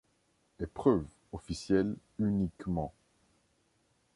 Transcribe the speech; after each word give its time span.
Épreuves 0.59 1.05
officielles 1.31 1.95
uniquement. 2.17 2.91